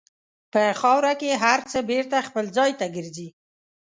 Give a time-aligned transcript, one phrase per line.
[0.53, 3.27] په خاوره کې هر څه بېرته خپل ځای ته ګرځي.